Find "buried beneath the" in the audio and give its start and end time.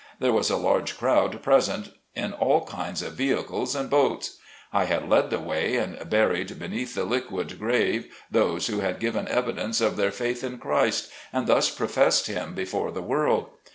6.09-7.03